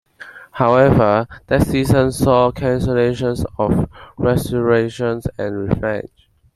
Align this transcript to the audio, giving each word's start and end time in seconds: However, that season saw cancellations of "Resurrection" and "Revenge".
However, 0.53 1.27
that 1.45 1.67
season 1.67 2.11
saw 2.11 2.51
cancellations 2.51 3.45
of 3.59 3.87
"Resurrection" 4.17 5.21
and 5.37 5.69
"Revenge". 5.69 6.27